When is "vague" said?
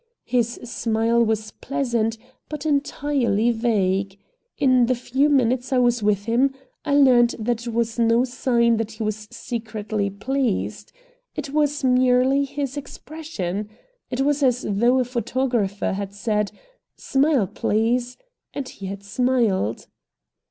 3.51-4.17